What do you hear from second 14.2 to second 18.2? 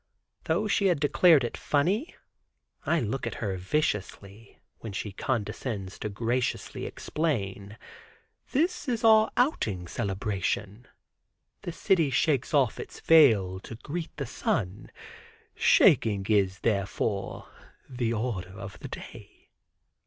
sun; shaking is, therefore, the